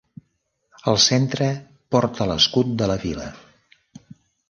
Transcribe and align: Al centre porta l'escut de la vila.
Al 0.91 0.97
centre 1.03 1.51
porta 1.97 2.29
l'escut 2.33 2.75
de 2.83 2.91
la 2.93 2.99
vila. 3.09 3.33